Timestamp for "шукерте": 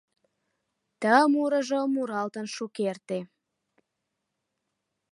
2.55-3.19